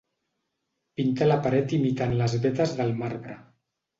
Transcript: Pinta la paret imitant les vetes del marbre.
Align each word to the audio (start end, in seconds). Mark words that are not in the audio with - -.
Pinta 0.99 1.27
la 1.27 1.37
paret 1.43 1.75
imitant 1.79 2.17
les 2.21 2.35
vetes 2.47 2.75
del 2.79 2.97
marbre. 3.05 3.37